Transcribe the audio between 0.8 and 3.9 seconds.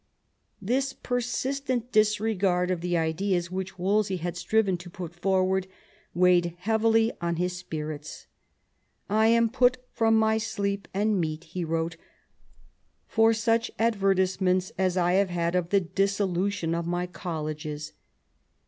persistent disregard of the ideas which